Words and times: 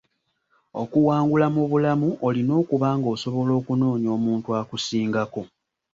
Okuwangula 0.81 1.45
mu 1.55 1.63
bulamu 1.71 2.09
olina 2.27 2.51
okuba 2.61 2.89
nga 2.97 3.07
osobola 3.13 3.51
okunoonya 3.59 4.09
omuntu 4.17 4.49
akusingako. 4.61 5.41